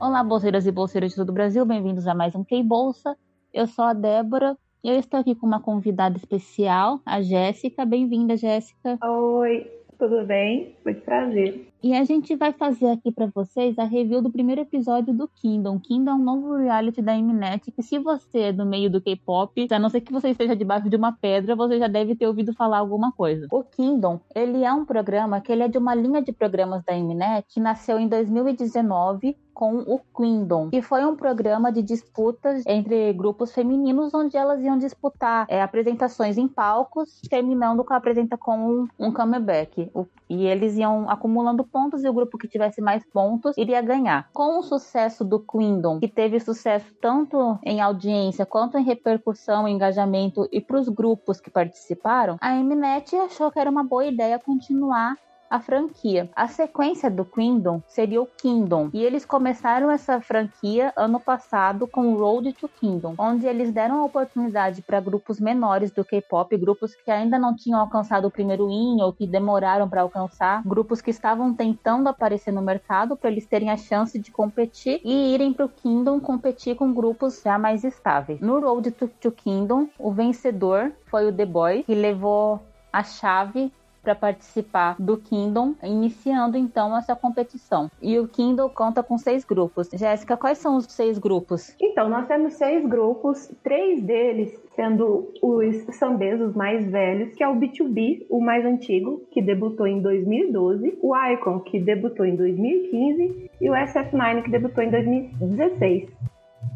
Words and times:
Olá, 0.00 0.24
bolseiras 0.24 0.66
e 0.66 0.72
bolseiros 0.72 1.10
de 1.10 1.16
todo 1.16 1.28
o 1.28 1.34
Brasil, 1.34 1.62
bem-vindos 1.66 2.06
a 2.06 2.14
mais 2.14 2.34
um 2.34 2.42
Key 2.42 2.62
Bolsa. 2.62 3.14
Eu 3.52 3.66
sou 3.66 3.84
a 3.84 3.92
Débora 3.92 4.56
e 4.82 4.88
eu 4.88 4.98
estou 4.98 5.20
aqui 5.20 5.34
com 5.34 5.46
uma 5.46 5.60
convidada 5.60 6.16
especial, 6.16 7.00
a 7.04 7.20
Jéssica. 7.20 7.84
Bem-vinda, 7.84 8.34
Jéssica. 8.34 8.98
Oi, 9.06 9.70
tudo 9.98 10.24
bem? 10.24 10.74
Muito 10.86 11.02
prazer. 11.02 11.68
E 11.82 11.94
a 11.94 12.02
gente 12.04 12.34
vai 12.34 12.50
fazer 12.50 12.86
aqui 12.86 13.12
para 13.12 13.26
vocês 13.26 13.78
a 13.78 13.84
review 13.84 14.22
do 14.22 14.30
primeiro 14.30 14.62
episódio 14.62 15.12
do 15.12 15.28
Kingdom. 15.28 15.78
Kingdom 15.78 16.12
é 16.12 16.14
um 16.14 16.24
novo 16.24 16.56
reality 16.56 17.02
da 17.02 17.14
Mnet 17.14 17.70
que 17.70 17.82
se 17.82 17.98
você 17.98 18.38
é 18.38 18.52
do 18.52 18.64
meio 18.64 18.90
do 18.90 19.02
K-pop, 19.02 19.68
a 19.70 19.78
não 19.78 19.90
ser 19.90 20.00
que 20.00 20.12
você 20.12 20.30
esteja 20.30 20.56
debaixo 20.56 20.88
de 20.88 20.96
uma 20.96 21.12
pedra, 21.12 21.54
você 21.54 21.78
já 21.78 21.88
deve 21.88 22.16
ter 22.16 22.26
ouvido 22.26 22.54
falar 22.54 22.78
alguma 22.78 23.12
coisa. 23.12 23.46
O 23.52 23.62
Kingdom, 23.62 24.18
ele 24.34 24.64
é 24.64 24.72
um 24.72 24.86
programa 24.86 25.42
que 25.42 25.52
ele 25.52 25.62
é 25.62 25.68
de 25.68 25.76
uma 25.76 25.94
linha 25.94 26.22
de 26.22 26.32
programas 26.32 26.82
da 26.84 26.94
Mnet 26.94 27.46
que 27.48 27.60
nasceu 27.60 27.98
em 27.98 28.08
2019 28.08 29.36
com 29.60 29.80
o 29.80 30.00
Queendom, 30.16 30.70
que 30.70 30.80
foi 30.80 31.04
um 31.04 31.14
programa 31.14 31.70
de 31.70 31.82
disputas 31.82 32.64
entre 32.66 33.12
grupos 33.12 33.52
femininos 33.52 34.14
onde 34.14 34.34
elas 34.34 34.62
iam 34.62 34.78
disputar 34.78 35.44
é, 35.50 35.60
apresentações 35.60 36.38
em 36.38 36.48
palcos, 36.48 37.20
terminando 37.28 37.84
com 37.84 37.92
a 37.92 37.98
apresenta 37.98 38.38
com 38.38 38.56
um, 38.56 38.88
um 38.98 39.12
comeback. 39.12 39.90
O, 39.92 40.06
e 40.30 40.46
eles 40.46 40.78
iam 40.78 41.10
acumulando 41.10 41.62
pontos 41.62 42.02
e 42.02 42.08
o 42.08 42.12
grupo 42.14 42.38
que 42.38 42.48
tivesse 42.48 42.80
mais 42.80 43.04
pontos 43.04 43.54
iria 43.58 43.82
ganhar. 43.82 44.30
Com 44.32 44.58
o 44.58 44.62
sucesso 44.62 45.26
do 45.26 45.38
Queendom, 45.38 46.00
que 46.00 46.08
teve 46.08 46.40
sucesso 46.40 46.94
tanto 46.98 47.58
em 47.62 47.82
audiência 47.82 48.46
quanto 48.46 48.78
em 48.78 48.82
repercussão, 48.82 49.68
engajamento 49.68 50.48
e 50.50 50.62
para 50.62 50.80
os 50.80 50.88
grupos 50.88 51.38
que 51.38 51.50
participaram, 51.50 52.38
a 52.40 52.54
Mnet 52.54 53.14
achou 53.14 53.50
que 53.50 53.58
era 53.58 53.70
uma 53.70 53.84
boa 53.84 54.06
ideia 54.06 54.38
continuar 54.38 55.16
a 55.50 55.58
franquia. 55.58 56.30
A 56.36 56.46
sequência 56.46 57.10
do 57.10 57.24
Kingdom 57.24 57.82
seria 57.88 58.22
o 58.22 58.26
Kingdom, 58.26 58.88
e 58.94 59.02
eles 59.02 59.24
começaram 59.24 59.90
essa 59.90 60.20
franquia 60.20 60.92
ano 60.96 61.18
passado 61.18 61.88
com 61.88 62.14
Road 62.14 62.52
to 62.52 62.68
Kingdom, 62.68 63.16
onde 63.18 63.46
eles 63.46 63.72
deram 63.72 64.00
a 64.00 64.04
oportunidade 64.04 64.80
para 64.80 65.00
grupos 65.00 65.40
menores 65.40 65.90
do 65.90 66.04
K-pop, 66.04 66.56
grupos 66.56 66.94
que 66.94 67.10
ainda 67.10 67.36
não 67.36 67.56
tinham 67.56 67.80
alcançado 67.80 68.28
o 68.28 68.30
primeiro 68.30 68.70
in 68.70 69.02
ou 69.02 69.12
que 69.12 69.26
demoraram 69.26 69.88
para 69.88 70.02
alcançar, 70.02 70.62
grupos 70.64 71.00
que 71.00 71.10
estavam 71.10 71.52
tentando 71.52 72.08
aparecer 72.08 72.52
no 72.52 72.62
mercado 72.62 73.16
para 73.16 73.30
eles 73.30 73.46
terem 73.46 73.70
a 73.70 73.76
chance 73.76 74.18
de 74.18 74.30
competir 74.30 75.00
e 75.04 75.34
irem 75.34 75.52
para 75.52 75.66
o 75.66 75.68
Kingdom 75.68 76.20
competir 76.20 76.76
com 76.76 76.92
grupos 76.92 77.42
já 77.42 77.58
mais 77.58 77.82
estáveis. 77.82 78.40
No 78.40 78.60
Road 78.60 78.92
to, 78.92 79.08
to 79.20 79.32
Kingdom, 79.32 79.88
o 79.98 80.12
vencedor 80.12 80.92
foi 81.06 81.26
o 81.26 81.32
The 81.32 81.46
Boy, 81.46 81.82
que 81.82 81.94
levou 81.94 82.60
a 82.92 83.02
chave 83.02 83.72
para 84.02 84.14
participar 84.14 84.96
do 84.98 85.16
Kingdom, 85.16 85.74
iniciando 85.82 86.56
então 86.56 86.96
essa 86.96 87.14
competição. 87.14 87.90
E 88.00 88.18
o 88.18 88.26
Kingdom 88.26 88.68
conta 88.68 89.02
com 89.02 89.18
seis 89.18 89.44
grupos. 89.44 89.88
Jéssica, 89.92 90.36
quais 90.36 90.58
são 90.58 90.76
os 90.76 90.86
seis 90.86 91.18
grupos? 91.18 91.74
Então, 91.80 92.08
nós 92.08 92.26
temos 92.26 92.54
seis 92.54 92.86
grupos, 92.88 93.50
três 93.62 94.02
deles 94.02 94.58
sendo 94.74 95.30
os 95.42 95.76
sambesos 95.96 96.54
mais 96.54 96.90
velhos, 96.90 97.34
que 97.34 97.42
é 97.42 97.48
o 97.48 97.56
B2B, 97.56 98.26
o 98.30 98.40
mais 98.40 98.64
antigo, 98.64 99.22
que 99.30 99.42
debutou 99.42 99.86
em 99.86 100.00
2012, 100.00 100.98
o 101.02 101.14
Icon, 101.14 101.60
que 101.60 101.78
debutou 101.78 102.24
em 102.24 102.34
2015, 102.34 103.50
e 103.60 103.68
o 103.68 103.74
SF9, 103.74 104.44
que 104.44 104.50
debutou 104.50 104.82
em 104.82 104.90
2016. 104.90 106.08